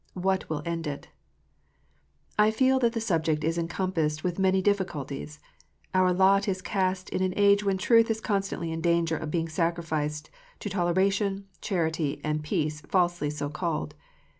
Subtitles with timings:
[0.15, 1.09] WHAT WILL END IT?
[2.35, 5.39] I feel that the subject is encompassed with many difficulties.
[5.93, 9.47] Our lot is cast in an age when truth is constantly in danger of being
[9.47, 13.93] sacrificed to toleration, charity, and peace falsely so called.